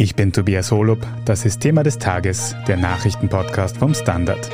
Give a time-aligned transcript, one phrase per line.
[0.00, 1.06] Ich bin Tobias Holub.
[1.26, 4.48] Das ist Thema des Tages, der Nachrichtenpodcast vom Standard.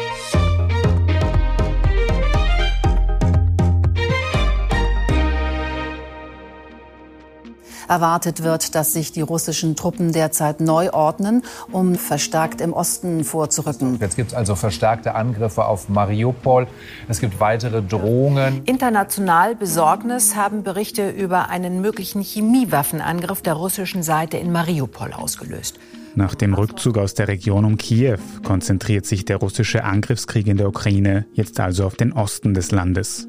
[7.89, 13.99] Erwartet wird, dass sich die russischen Truppen derzeit neu ordnen, um verstärkt im Osten vorzurücken.
[14.01, 16.67] Jetzt gibt es also verstärkte Angriffe auf Mariupol.
[17.09, 18.63] Es gibt weitere Drohungen.
[18.65, 25.79] International Besorgnis haben Berichte über einen möglichen Chemiewaffenangriff der russischen Seite in Mariupol ausgelöst.
[26.17, 30.69] Nach dem Rückzug aus der Region um Kiew konzentriert sich der russische Angriffskrieg in der
[30.69, 33.29] Ukraine jetzt also auf den Osten des Landes.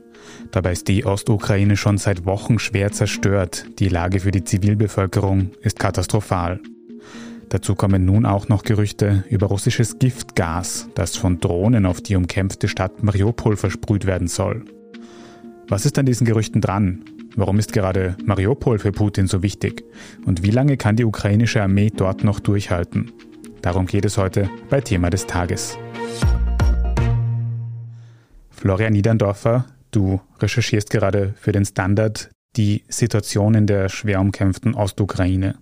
[0.52, 3.66] Dabei ist die Ostukraine schon seit Wochen schwer zerstört.
[3.80, 6.60] Die Lage für die Zivilbevölkerung ist katastrophal.
[7.50, 12.68] Dazu kommen nun auch noch Gerüchte über russisches Giftgas, das von Drohnen auf die umkämpfte
[12.68, 14.66] Stadt Mariupol versprüht werden soll.
[15.70, 17.06] Was ist an diesen Gerüchten dran?
[17.36, 19.84] Warum ist gerade Mariupol für Putin so wichtig?
[20.26, 23.12] Und wie lange kann die ukrainische Armee dort noch durchhalten?
[23.62, 25.78] Darum geht es heute bei Thema des Tages.
[28.50, 29.66] Florian Niederndorfer,
[29.98, 35.56] du recherchierst gerade für den Standard die Situation in der schwer umkämpften Ostukraine.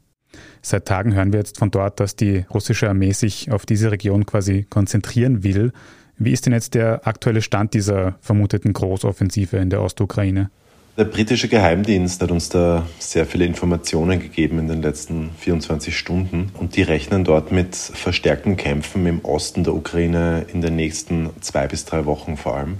[0.61, 4.25] Seit Tagen hören wir jetzt von dort, dass die russische Armee sich auf diese Region
[4.25, 5.71] quasi konzentrieren will.
[6.17, 10.49] Wie ist denn jetzt der aktuelle Stand dieser vermuteten Großoffensive in der Ostukraine?
[10.97, 16.51] Der britische Geheimdienst hat uns da sehr viele Informationen gegeben in den letzten 24 Stunden
[16.57, 21.67] und die rechnen dort mit verstärkten Kämpfen im Osten der Ukraine in den nächsten zwei
[21.67, 22.77] bis drei Wochen vor allem.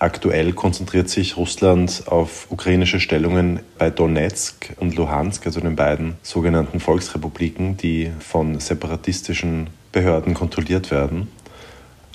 [0.00, 6.80] Aktuell konzentriert sich Russland auf ukrainische Stellungen bei Donetsk und Luhansk, also den beiden sogenannten
[6.80, 11.28] Volksrepubliken, die von separatistischen Behörden kontrolliert werden.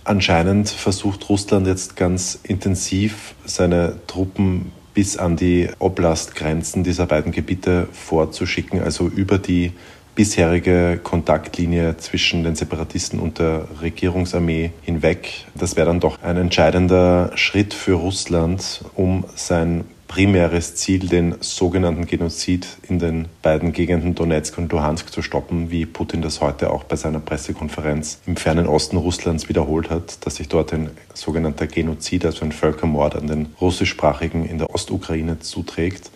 [0.04, 7.88] Anscheinend versucht Russland jetzt ganz intensiv seine Truppen bis an die Oblastgrenzen dieser beiden Gebiete
[7.94, 9.72] vorzuschicken, also über die
[10.20, 15.46] bisherige Kontaktlinie zwischen den Separatisten und der Regierungsarmee hinweg.
[15.56, 22.06] Das wäre dann doch ein entscheidender Schritt für Russland, um sein primäres Ziel, den sogenannten
[22.06, 26.84] Genozid in den beiden Gegenden Donetsk und Luhansk zu stoppen, wie Putin das heute auch
[26.84, 32.26] bei seiner Pressekonferenz im fernen Osten Russlands wiederholt hat, dass sich dort ein sogenannter Genozid,
[32.26, 36.12] also ein Völkermord an den russischsprachigen in der Ostukraine zuträgt.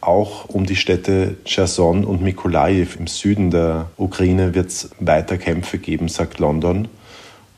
[0.00, 5.78] Auch um die Städte Cherson und Mykolaiv im Süden der Ukraine wird es weiter Kämpfe
[5.78, 6.88] geben, sagt London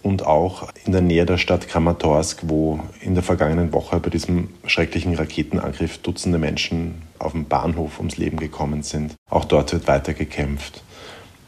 [0.02, 4.48] und auch in der Nähe der Stadt Kramatorsk, wo in der vergangenen Woche bei diesem
[4.64, 9.14] schrecklichen Raketenangriff Dutzende Menschen auf dem Bahnhof ums Leben gekommen sind.
[9.28, 10.82] Auch dort wird weiter gekämpft.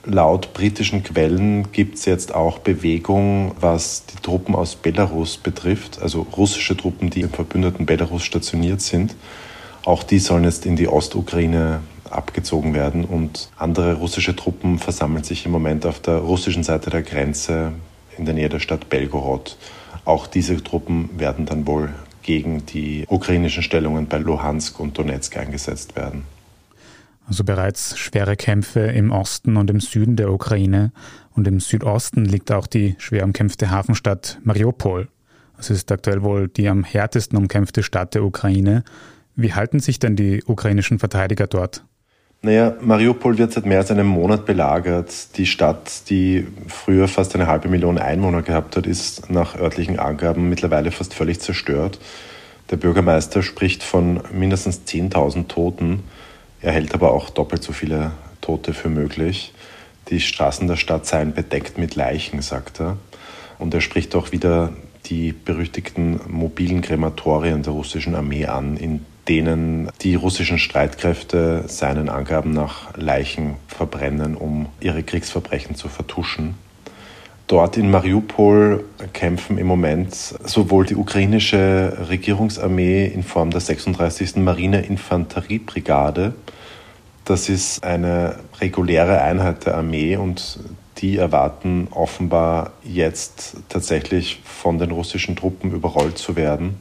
[0.04, 6.26] Laut britischen Quellen gibt es jetzt auch Bewegung, was die Truppen aus Belarus betrifft, also
[6.36, 9.14] russische Truppen, die im verbündeten Belarus stationiert sind.
[9.84, 15.46] Auch die sollen jetzt in die Ostukraine abgezogen werden und andere russische Truppen versammeln sich
[15.46, 17.72] im Moment auf der russischen Seite der Grenze
[18.16, 19.56] in der Nähe der Stadt Belgorod.
[20.04, 21.90] Auch diese Truppen werden dann wohl
[22.22, 26.24] gegen die ukrainischen Stellungen bei Luhansk und Donetsk eingesetzt werden.
[27.26, 30.92] Also bereits schwere Kämpfe im Osten und im Süden der Ukraine
[31.34, 35.08] und im Südosten liegt auch die schwer umkämpfte Hafenstadt Mariupol.
[35.58, 38.84] Es ist aktuell wohl die am härtesten umkämpfte Stadt der Ukraine.
[39.34, 41.84] Wie halten sich denn die ukrainischen Verteidiger dort?
[42.44, 45.36] Naja, Mariupol wird seit mehr als einem Monat belagert.
[45.36, 50.48] Die Stadt, die früher fast eine halbe Million Einwohner gehabt hat, ist nach örtlichen Angaben
[50.48, 52.00] mittlerweile fast völlig zerstört.
[52.70, 56.02] Der Bürgermeister spricht von mindestens 10.000 Toten.
[56.60, 58.10] Er hält aber auch doppelt so viele
[58.40, 59.54] Tote für möglich.
[60.08, 62.96] Die Straßen der Stadt seien bedeckt mit Leichen, sagt er.
[63.60, 64.72] Und er spricht auch wieder
[65.06, 72.52] die berüchtigten mobilen Krematorien der russischen Armee an, in denen die russischen Streitkräfte seinen Angaben
[72.52, 76.54] nach Leichen verbrennen, um ihre Kriegsverbrechen zu vertuschen.
[77.46, 84.36] Dort in Mariupol kämpfen im Moment sowohl die ukrainische Regierungsarmee in Form der 36.
[84.36, 86.34] Marineinfanteriebrigade,
[87.24, 90.58] das ist eine reguläre Einheit der Armee und
[90.98, 96.76] die erwarten offenbar jetzt tatsächlich von den russischen Truppen überrollt zu werden.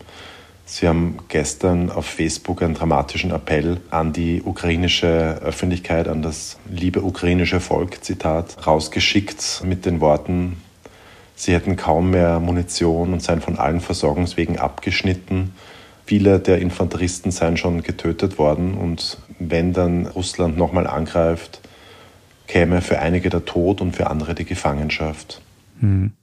[0.71, 7.01] Sie haben gestern auf Facebook einen dramatischen Appell an die ukrainische Öffentlichkeit, an das liebe
[7.03, 10.61] ukrainische Volk, Zitat, rausgeschickt mit den Worten,
[11.35, 15.53] sie hätten kaum mehr Munition und seien von allen Versorgungswegen abgeschnitten.
[16.05, 21.59] Viele der Infanteristen seien schon getötet worden und wenn dann Russland nochmal angreift,
[22.47, 25.41] käme für einige der Tod und für andere die Gefangenschaft.
[25.81, 26.13] Hm.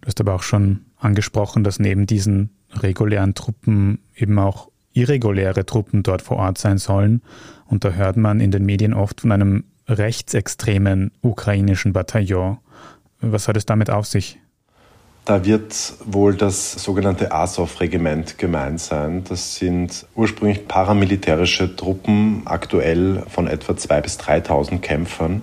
[0.00, 6.02] Du hast aber auch schon angesprochen, dass neben diesen regulären Truppen eben auch irreguläre Truppen
[6.02, 7.22] dort vor Ort sein sollen.
[7.66, 12.58] Und da hört man in den Medien oft von einem rechtsextremen ukrainischen Bataillon.
[13.20, 14.38] Was hat es damit auf sich?
[15.24, 19.22] Da wird wohl das sogenannte Azov-Regiment gemeint sein.
[19.28, 25.42] Das sind ursprünglich paramilitärische Truppen, aktuell von etwa 2.000 bis 3.000 Kämpfern.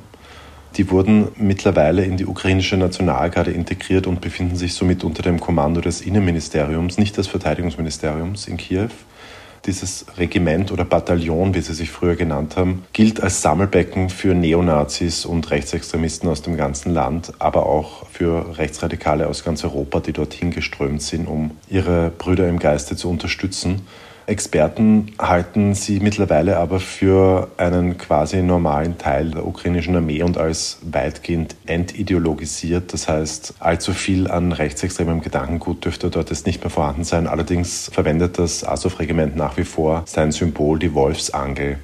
[0.77, 5.81] Die wurden mittlerweile in die ukrainische Nationalgarde integriert und befinden sich somit unter dem Kommando
[5.81, 8.89] des Innenministeriums, nicht des Verteidigungsministeriums in Kiew.
[9.65, 15.25] Dieses Regiment oder Bataillon, wie sie sich früher genannt haben, gilt als Sammelbecken für Neonazis
[15.25, 20.51] und Rechtsextremisten aus dem ganzen Land, aber auch für Rechtsradikale aus ganz Europa, die dorthin
[20.51, 23.81] geströmt sind, um ihre Brüder im Geiste zu unterstützen.
[24.29, 30.77] Experten halten sie mittlerweile aber für einen quasi normalen Teil der ukrainischen Armee und als
[30.83, 32.93] weitgehend entideologisiert.
[32.93, 37.27] Das heißt, allzu viel an rechtsextremem Gedankengut dürfte dort jetzt nicht mehr vorhanden sein.
[37.27, 41.79] Allerdings verwendet das Azov-Regiment nach wie vor sein Symbol, die Wolfsangel.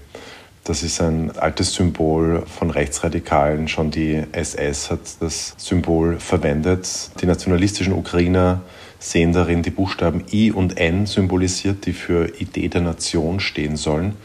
[0.64, 3.68] Das ist ein altes Symbol von Rechtsradikalen.
[3.68, 7.12] Schon die SS hat das Symbol verwendet.
[7.22, 8.62] Die nationalistischen Ukrainer
[9.00, 14.16] sehen darin die Buchstaben I und N symbolisiert, die für Idee der Nation stehen sollen.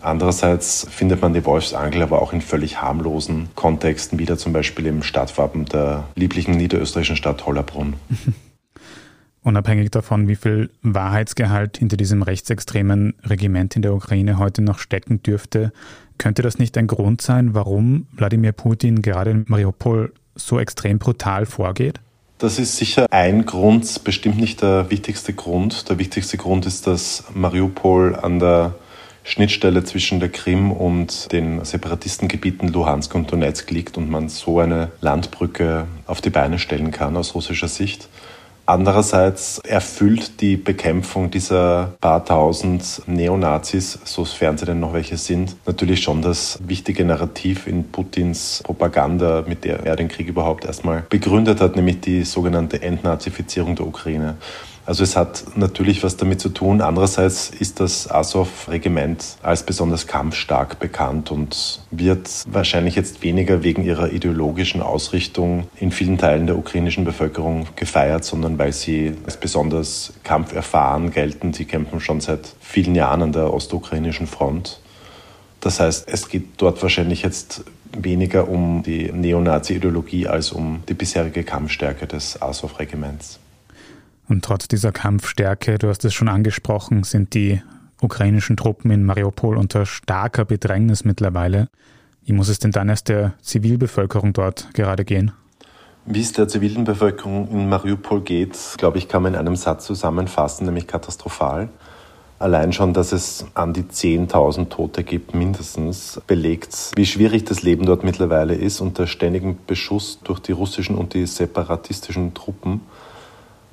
[0.00, 5.02] Andererseits findet man die Wolfsangel aber auch in völlig harmlosen Kontexten wieder, zum Beispiel im
[5.02, 7.94] Stadtwappen der lieblichen niederösterreichischen Stadt Hollerbrunn.
[9.42, 15.22] Unabhängig davon, wie viel Wahrheitsgehalt hinter diesem rechtsextremen Regiment in der Ukraine heute noch stecken
[15.22, 15.72] dürfte,
[16.18, 21.46] könnte das nicht ein Grund sein, warum Wladimir Putin gerade in Mariupol so extrem brutal
[21.46, 22.00] vorgeht?
[22.38, 25.88] Das ist sicher ein Grund, bestimmt nicht der wichtigste Grund.
[25.88, 28.74] Der wichtigste Grund ist, dass Mariupol an der
[29.24, 34.92] Schnittstelle zwischen der Krim und den Separatistengebieten Luhansk und Donetsk liegt und man so eine
[35.00, 38.06] Landbrücke auf die Beine stellen kann aus russischer Sicht.
[38.68, 46.02] Andererseits erfüllt die Bekämpfung dieser paar tausend Neonazis, sofern sie denn noch welche sind, natürlich
[46.02, 51.60] schon das wichtige Narrativ in Putins Propaganda, mit der er den Krieg überhaupt erstmal begründet
[51.60, 54.36] hat, nämlich die sogenannte Entnazifizierung der Ukraine.
[54.86, 56.80] Also es hat natürlich was damit zu tun.
[56.80, 64.12] Andererseits ist das Azov-Regiment als besonders kampfstark bekannt und wird wahrscheinlich jetzt weniger wegen ihrer
[64.12, 71.10] ideologischen Ausrichtung in vielen Teilen der ukrainischen Bevölkerung gefeiert, sondern weil sie als besonders kampferfahren
[71.10, 71.52] gelten.
[71.52, 74.80] Sie kämpfen schon seit vielen Jahren an der ostukrainischen Front.
[75.60, 81.42] Das heißt, es geht dort wahrscheinlich jetzt weniger um die Neonazi-Ideologie als um die bisherige
[81.42, 83.40] Kampfstärke des Azov-Regiments.
[84.28, 87.62] Und trotz dieser Kampfstärke, du hast es schon angesprochen, sind die
[88.00, 91.68] ukrainischen Truppen in Mariupol unter starker Bedrängnis mittlerweile.
[92.24, 95.32] Wie muss es denn dann erst der Zivilbevölkerung dort gerade gehen?
[96.06, 99.86] Wie es der zivilen Bevölkerung in Mariupol geht, glaube ich, kann man in einem Satz
[99.86, 101.68] zusammenfassen, nämlich katastrophal.
[102.38, 107.86] Allein schon, dass es an die 10.000 Tote gibt, mindestens, belegt, wie schwierig das Leben
[107.86, 112.82] dort mittlerweile ist unter ständigem Beschuss durch die russischen und die separatistischen Truppen.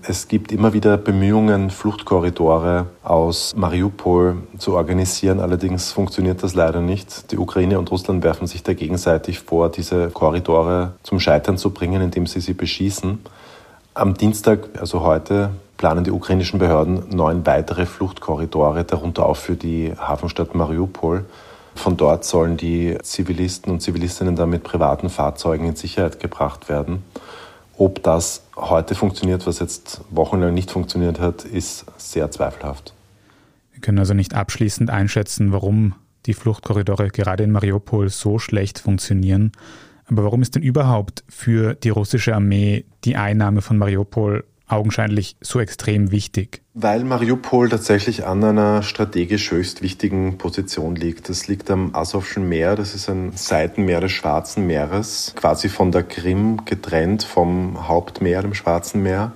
[0.06, 5.40] Es gibt immer wieder Bemühungen, Fluchtkorridore aus Mariupol zu organisieren.
[5.40, 7.32] Allerdings funktioniert das leider nicht.
[7.32, 12.02] Die Ukraine und Russland werfen sich da gegenseitig vor, diese Korridore zum Scheitern zu bringen,
[12.02, 13.20] indem sie sie beschießen.
[13.94, 19.94] Am Dienstag, also heute, planen die ukrainischen Behörden neun weitere Fluchtkorridore, darunter auch für die
[19.98, 21.24] Hafenstadt Mariupol.
[21.76, 27.06] Von dort sollen die Zivilisten und Zivilistinnen dann mit privaten Fahrzeugen in Sicherheit gebracht werden.
[27.78, 32.94] Ob das heute funktioniert, was jetzt wochenlang nicht funktioniert hat, ist sehr zweifelhaft.
[33.72, 35.96] Wir können also nicht abschließend einschätzen, warum
[36.26, 39.52] die Fluchtkorridore gerade in Mariupol so schlecht funktionieren.
[40.06, 44.46] Aber warum ist denn überhaupt für die russische Armee die Einnahme von Mariupol
[44.76, 46.62] augenscheinlich so extrem wichtig?
[46.74, 51.30] Weil Mariupol tatsächlich an einer strategisch höchst wichtigen Position liegt.
[51.30, 56.04] Das liegt am Asowschen Meer, das ist ein Seitenmeer des Schwarzen Meeres, quasi von der
[56.04, 59.34] Krim getrennt vom Hauptmeer, dem Schwarzen Meer.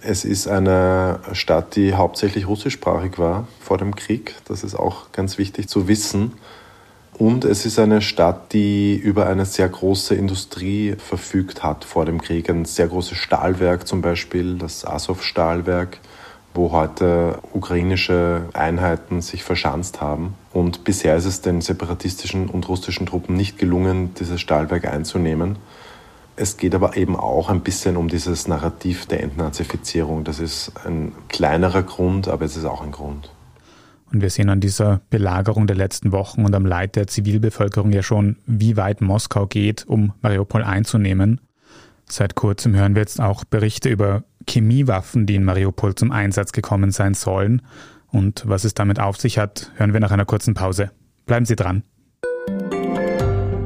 [0.00, 4.34] Es ist eine Stadt, die hauptsächlich russischsprachig war vor dem Krieg.
[4.46, 6.32] Das ist auch ganz wichtig zu wissen.
[7.22, 12.20] Und es ist eine Stadt, die über eine sehr große Industrie verfügt hat vor dem
[12.20, 12.50] Krieg.
[12.50, 15.98] Ein sehr großes Stahlwerk zum Beispiel, das Azov-Stahlwerk,
[16.52, 20.34] wo heute ukrainische Einheiten sich verschanzt haben.
[20.52, 25.58] Und bisher ist es den separatistischen und russischen Truppen nicht gelungen, dieses Stahlwerk einzunehmen.
[26.34, 30.24] Es geht aber eben auch ein bisschen um dieses Narrativ der Entnazifizierung.
[30.24, 33.30] Das ist ein kleinerer Grund, aber es ist auch ein Grund.
[34.12, 38.02] Und wir sehen an dieser Belagerung der letzten Wochen und am Leid der Zivilbevölkerung ja
[38.02, 41.40] schon, wie weit Moskau geht, um Mariupol einzunehmen.
[42.06, 46.90] Seit kurzem hören wir jetzt auch Berichte über Chemiewaffen, die in Mariupol zum Einsatz gekommen
[46.90, 47.62] sein sollen.
[48.08, 50.90] Und was es damit auf sich hat, hören wir nach einer kurzen Pause.
[51.24, 51.82] Bleiben Sie dran.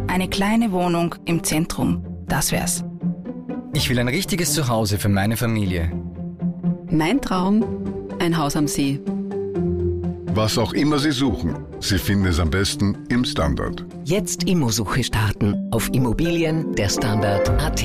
[0.06, 2.84] Eine kleine Wohnung im Zentrum, das wär's.
[3.74, 5.90] Ich will ein richtiges Zuhause für meine Familie.
[6.88, 7.64] Mein Traum,
[8.20, 9.00] ein Haus am See.
[10.36, 13.86] Was auch immer Sie suchen, Sie finden es am besten im Standard.
[14.04, 17.82] Jetzt Immosuche starten auf Immobilien der Standard.at.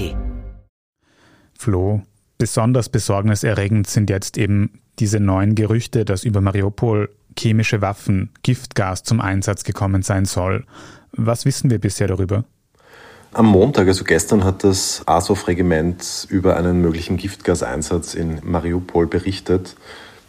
[1.58, 2.02] Flo,
[2.38, 9.22] besonders besorgniserregend sind jetzt eben diese neuen Gerüchte, dass über Mariupol chemische Waffen, Giftgas zum
[9.22, 10.66] Einsatz gekommen sein soll.
[11.14, 12.44] Was wissen wir bisher darüber?
[13.32, 19.78] Am Montag, also gestern, hat das Azov-Regiment über einen möglichen Giftgaseinsatz in Mariupol berichtet.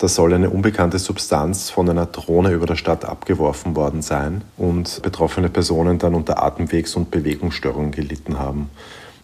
[0.02, 5.00] Da soll eine unbekannte Substanz von einer Drohne über der Stadt abgeworfen worden sein und
[5.00, 8.68] betroffene Personen dann unter Atemwegs- und Bewegungsstörungen gelitten haben.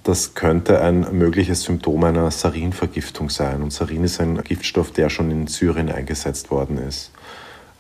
[0.05, 3.65] Das könnte ein mögliches Symptom einer Sarinvergiftung sein.
[3.65, 7.11] Und Sarin ist ein Giftstoff, der schon in Syrien eingesetzt worden ist.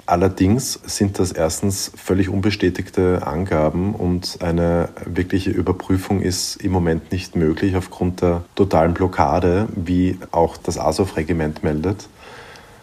[0.04, 7.36] Allerdings sind das erstens völlig unbestätigte Angaben und eine wirkliche Überprüfung ist im Moment nicht
[7.36, 12.08] möglich aufgrund der totalen Blockade, wie auch das Azov-Regiment meldet.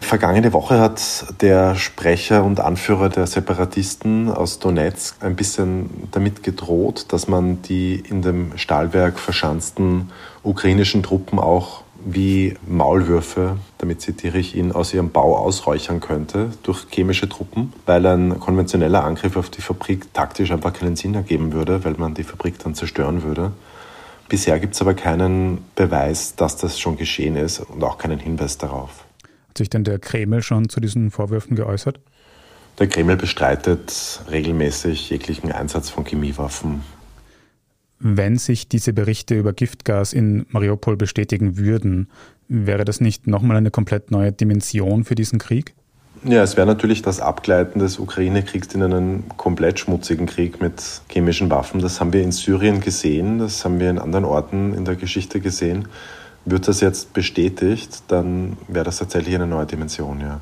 [0.00, 7.06] Vergangene Woche hat der Sprecher und Anführer der Separatisten aus Donetsk ein bisschen damit gedroht,
[7.08, 10.10] dass man die in dem Stahlwerk verschanzten
[10.42, 17.28] ukrainischen Truppen auch wie Maulwürfe, damit zitiere ihn, aus ihrem Bau ausräuchern könnte durch chemische
[17.28, 21.94] Truppen, weil ein konventioneller Angriff auf die Fabrik taktisch einfach keinen Sinn ergeben würde, weil
[21.94, 23.52] man die Fabrik dann zerstören würde.
[24.28, 28.58] Bisher gibt es aber keinen Beweis, dass das schon geschehen ist und auch keinen Hinweis
[28.58, 29.05] darauf.
[29.56, 31.98] Hat sich denn der Kreml schon zu diesen Vorwürfen geäußert?
[32.78, 36.82] Der Kreml bestreitet regelmäßig jeglichen Einsatz von Chemiewaffen.
[37.98, 42.10] Wenn sich diese Berichte über Giftgas in Mariupol bestätigen würden,
[42.48, 45.72] wäre das nicht nochmal eine komplett neue Dimension für diesen Krieg?
[46.22, 51.48] Ja, es wäre natürlich das Abgleiten des Ukraine-Kriegs in einen komplett schmutzigen Krieg mit chemischen
[51.48, 51.80] Waffen.
[51.80, 55.40] Das haben wir in Syrien gesehen, das haben wir in anderen Orten in der Geschichte
[55.40, 55.88] gesehen.
[56.46, 60.40] Wird das jetzt bestätigt, dann wäre das tatsächlich eine neue Dimension, ja.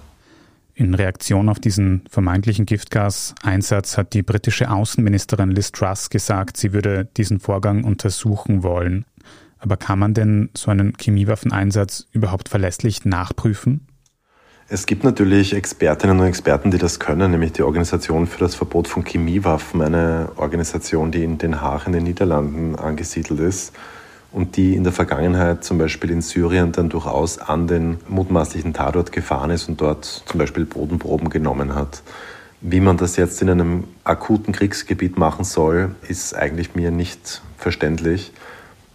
[0.75, 7.08] In Reaktion auf diesen vermeintlichen Giftgaseinsatz hat die britische Außenministerin Liz Truss gesagt, sie würde
[7.16, 9.06] diesen Vorgang untersuchen wollen.
[9.58, 13.87] Aber kann man denn so einen Chemiewaffeneinsatz überhaupt verlässlich nachprüfen?
[14.68, 18.88] Es gibt natürlich Expertinnen und Experten, die das können, nämlich die Organisation für das Verbot
[18.88, 23.73] von Chemiewaffen, eine Organisation, die in Den Haag in den Niederlanden angesiedelt ist
[24.34, 29.12] und die in der Vergangenheit zum Beispiel in Syrien dann durchaus an den mutmaßlichen Tatort
[29.12, 32.02] gefahren ist und dort zum Beispiel Bodenproben genommen hat.
[32.60, 38.32] Wie man das jetzt in einem akuten Kriegsgebiet machen soll, ist eigentlich mir nicht verständlich.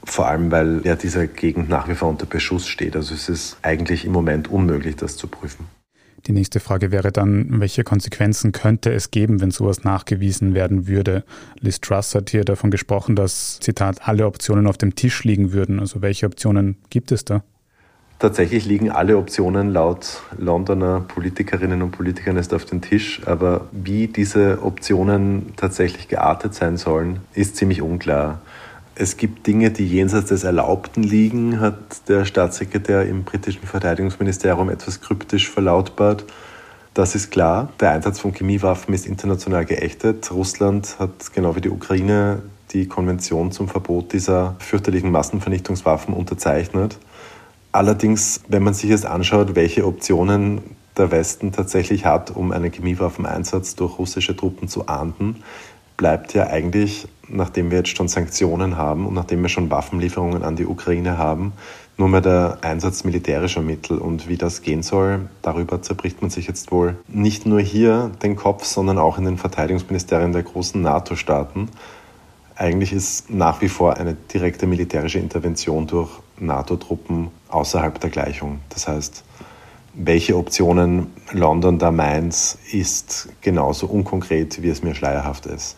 [0.04, 2.98] Vor allem, weil ja diese Gegend nach wie vor unter Beschuss steht.
[2.98, 5.68] Also es ist eigentlich im Moment unmöglich, das zu prüfen.
[6.28, 11.24] Die nächste Frage wäre dann, welche Konsequenzen könnte es geben, wenn sowas nachgewiesen werden würde?
[11.60, 15.80] Liz Truss hat hier davon gesprochen, dass, Zitat, alle Optionen auf dem Tisch liegen würden.
[15.80, 17.44] Also welche Optionen gibt es da?
[18.20, 24.08] Tatsächlich liegen alle Optionen laut Londoner Politikerinnen und Politikern erst auf dem Tisch, aber wie
[24.08, 28.42] diese Optionen tatsächlich geartet sein sollen, ist ziemlich unklar.
[29.02, 35.00] Es gibt Dinge, die jenseits des Erlaubten liegen, hat der Staatssekretär im britischen Verteidigungsministerium etwas
[35.00, 36.26] kryptisch verlautbart.
[36.94, 37.70] Das ist klar.
[37.80, 40.30] Der Einsatz von Chemiewaffen ist international geächtet.
[40.34, 42.42] Russland hat genau wie die Ukraine
[42.72, 46.98] die Konvention zum Verbot dieser fürchterlichen Massenvernichtungswaffen unterzeichnet.
[47.72, 53.76] Allerdings, wenn man sich jetzt anschaut, welche Optionen der Westen tatsächlich hat, um einen Chemiewaffeneinsatz
[53.76, 55.42] durch russische Truppen zu ahnden,
[55.96, 60.56] bleibt ja eigentlich, nachdem wir jetzt schon Sanktionen haben und nachdem wir schon Waffenlieferungen an
[60.56, 61.54] die Ukraine haben,
[61.98, 63.98] nur mehr der Einsatz militärischer Mittel.
[63.98, 68.36] Und wie das gehen soll, darüber zerbricht man sich jetzt wohl nicht nur hier den
[68.36, 71.70] Kopf, sondern auch in den Verteidigungsministerien der großen NATO-Staaten.
[72.56, 76.10] Eigentlich ist nach wie vor eine direkte militärische Intervention durch
[76.40, 78.60] NATO-Truppen außerhalb der Gleichung.
[78.70, 79.24] Das heißt,
[79.94, 85.78] welche Optionen London da meint, ist genauso unkonkret, wie es mir schleierhaft ist.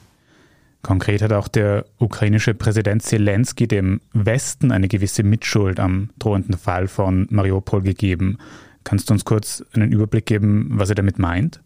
[0.82, 6.88] Konkret hat auch der ukrainische Präsident Zelensky dem Westen eine gewisse Mitschuld am drohenden Fall
[6.88, 8.38] von Mariupol gegeben.
[8.84, 11.62] Kannst du uns kurz einen Überblick geben, was er damit meint?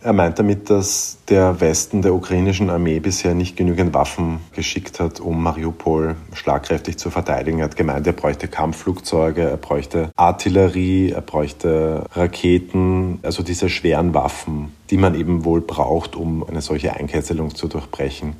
[0.00, 5.18] Er meint damit, dass der Westen der ukrainischen Armee bisher nicht genügend Waffen geschickt hat,
[5.18, 7.58] um Mariupol schlagkräftig zu verteidigen.
[7.58, 14.14] Er hat gemeint, er bräuchte Kampfflugzeuge, er bräuchte Artillerie, er bräuchte Raketen, also diese schweren
[14.14, 18.36] Waffen, die man eben wohl braucht, um eine solche Einkesselung zu durchbrechen.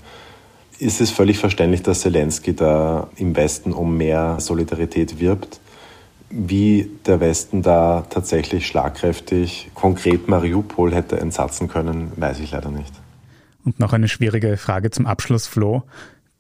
[0.79, 5.59] Ist es völlig verständlich, dass Zelensky da im Westen um mehr Solidarität wirbt?
[6.31, 12.93] Wie der Westen da tatsächlich schlagkräftig konkret Mariupol hätte entsatzen können, weiß ich leider nicht.
[13.65, 15.83] Und noch eine schwierige Frage zum Abschluss, Flo.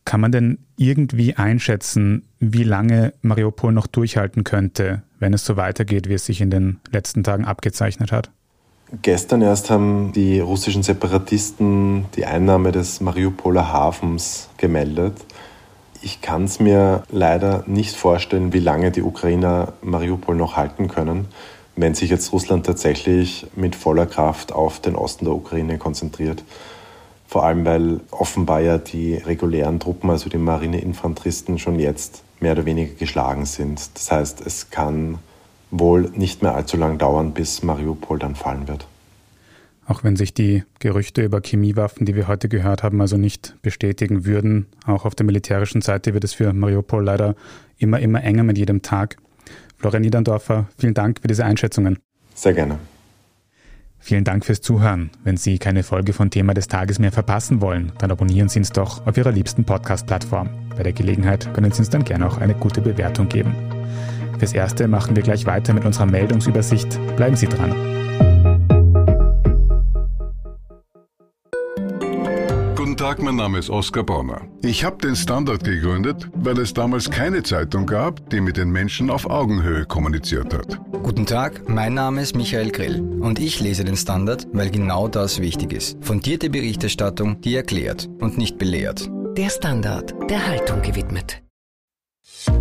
[0.04, 6.08] Kann man denn irgendwie einschätzen, wie lange Mariupol noch durchhalten könnte, wenn es so weitergeht,
[6.08, 8.30] wie es sich in den letzten Tagen abgezeichnet hat?
[9.02, 15.14] Gestern erst haben die russischen Separatisten die Einnahme des Mariupoler Hafens gemeldet.
[16.00, 21.26] Ich kann es mir leider nicht vorstellen, wie lange die Ukrainer Mariupol noch halten können,
[21.74, 26.44] wenn sich jetzt Russland tatsächlich mit voller Kraft auf den Osten der Ukraine konzentriert.
[27.26, 32.64] Vor allem, weil offenbar ja die regulären Truppen, also die Marineinfanteristen, schon jetzt mehr oder
[32.64, 33.90] weniger geschlagen sind.
[33.94, 35.18] Das heißt, es kann
[35.70, 38.86] wohl nicht mehr allzu lang dauern, bis Mariupol dann fallen wird.
[39.88, 44.26] Auch wenn sich die Gerüchte über Chemiewaffen, die wir heute gehört haben, also nicht bestätigen
[44.26, 47.34] würden, auch auf der militärischen Seite wird es für Mariupol leider
[47.78, 49.16] immer, immer enger mit jedem Tag.
[49.78, 51.98] Florian Niederndorfer, vielen Dank für diese Einschätzungen.
[52.34, 52.78] Sehr gerne.
[53.98, 55.10] Vielen Dank fürs Zuhören.
[55.24, 58.70] Wenn Sie keine Folge von Thema des Tages mehr verpassen wollen, dann abonnieren Sie uns
[58.70, 60.50] doch auf Ihrer liebsten Podcast-Plattform.
[60.76, 63.54] Bei der Gelegenheit können Sie uns dann gerne auch eine gute Bewertung geben.
[64.38, 67.00] Fürs Erste machen wir gleich weiter mit unserer Meldungsübersicht.
[67.16, 68.27] Bleiben Sie dran.
[73.08, 74.42] Tag, mein Name ist Oskar Bonner.
[74.60, 79.08] Ich habe den Standard gegründet, weil es damals keine Zeitung gab, die mit den Menschen
[79.08, 80.78] auf Augenhöhe kommuniziert hat.
[81.02, 85.40] Guten Tag, mein Name ist Michael Grill und ich lese den Standard, weil genau das
[85.40, 85.96] wichtig ist.
[86.04, 89.08] Fundierte Berichterstattung, die erklärt und nicht belehrt.
[89.38, 91.40] Der Standard, der Haltung gewidmet.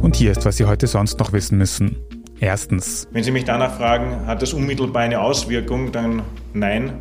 [0.02, 1.98] Und hier ist, was Sie heute sonst noch wissen müssen.
[2.40, 3.06] Erstens.
[3.12, 6.22] Wenn Sie mich danach fragen, hat das unmittelbar eine Auswirkung, dann
[6.54, 6.94] nein.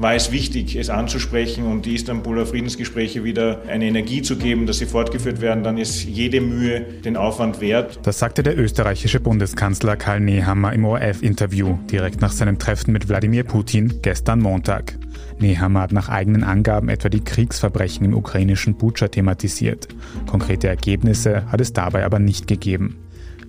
[0.00, 4.78] War es wichtig, es anzusprechen und die Istanbuler Friedensgespräche wieder eine Energie zu geben, dass
[4.78, 8.00] sie fortgeführt werden, dann ist jede Mühe den Aufwand wert.
[8.04, 13.44] Das sagte der österreichische Bundeskanzler Karl Nehammer im ORF-Interview direkt nach seinem Treffen mit Wladimir
[13.44, 14.96] Putin gestern Montag.
[15.38, 19.88] Nehammer hat nach eigenen Angaben etwa die Kriegsverbrechen im ukrainischen Butscha thematisiert.
[20.26, 22.96] Konkrete Ergebnisse hat es dabei aber nicht gegeben.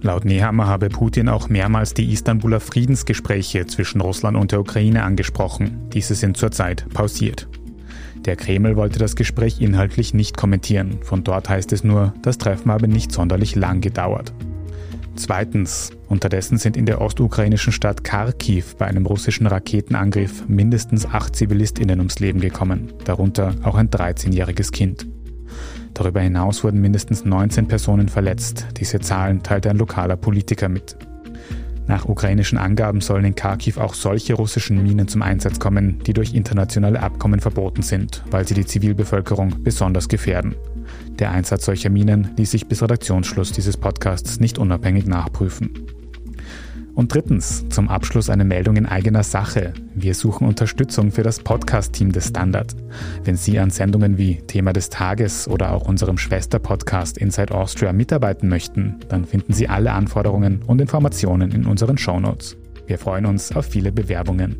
[0.04, 5.90] Laut Nehammer habe Putin auch mehrmals die Istanbuler Friedensgespräche zwischen Russland und der Ukraine angesprochen.
[5.94, 7.48] Diese sind zurzeit pausiert.
[8.26, 10.98] Der Kreml wollte das Gespräch inhaltlich nicht kommentieren.
[11.04, 14.34] Von dort heißt es nur, das Treffen habe nicht sonderlich lang gedauert.
[15.16, 15.92] Zweitens.
[16.08, 22.20] Unterdessen sind in der ostukrainischen Stadt Kharkiv bei einem russischen Raketenangriff mindestens acht Zivilistinnen ums
[22.20, 25.08] Leben gekommen, darunter auch ein 13-jähriges Kind.
[25.94, 28.68] Darüber hinaus wurden mindestens 19 Personen verletzt.
[28.78, 30.96] Diese Zahlen teilte ein lokaler Politiker mit.
[31.88, 36.34] Nach ukrainischen Angaben sollen in Kharkiv auch solche russischen Minen zum Einsatz kommen, die durch
[36.34, 40.56] internationale Abkommen verboten sind, weil sie die Zivilbevölkerung besonders gefährden.
[41.20, 45.72] Der Einsatz solcher Minen ließ sich bis Redaktionsschluss dieses Podcasts nicht unabhängig nachprüfen.
[46.94, 49.74] Und drittens, zum Abschluss eine Meldung in eigener Sache.
[49.96, 52.76] Wir suchen Unterstützung für das Podcast-Team des Standard.
[53.24, 58.50] Wenn Sie an Sendungen wie Thema des Tages oder auch unserem Schwester-Podcast Inside Austria mitarbeiten
[58.50, 62.58] möchten, dann finden Sie alle Anforderungen und Informationen in unseren Shownotes.
[62.88, 64.58] Wir freuen uns auf viele Bewerbungen.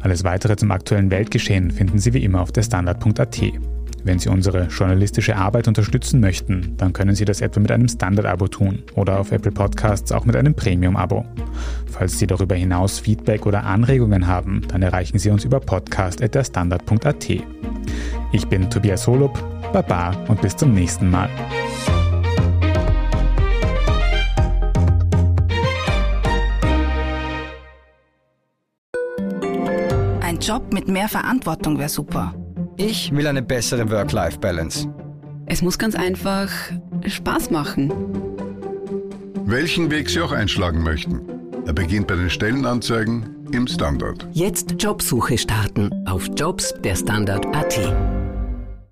[0.00, 3.77] Alles weitere zum aktuellen Weltgeschehen finden Sie wie immer auf der Standard.at.
[4.08, 8.48] Wenn Sie unsere journalistische Arbeit unterstützen möchten, dann können Sie das etwa mit einem Standard-Abo
[8.48, 11.26] tun oder auf Apple Podcasts auch mit einem Premium-Abo.
[11.92, 17.28] Falls Sie darüber hinaus Feedback oder Anregungen haben, dann erreichen Sie uns über podcast.derstandard.at.
[18.32, 19.38] Ich bin Tobias Holub,
[19.74, 21.28] Baba und bis zum nächsten Mal.
[30.22, 32.32] Ein Job mit mehr Verantwortung wäre super.
[32.80, 34.88] Ich will eine bessere Work-Life-Balance.
[35.46, 36.48] Es muss ganz einfach
[37.04, 37.92] Spaß machen.
[39.46, 41.20] Welchen Weg Sie auch einschlagen möchten.
[41.66, 44.28] Er beginnt bei den Stellenanzeigen im Standard.
[44.32, 48.17] Jetzt Jobsuche starten auf Jobs der Standard.at.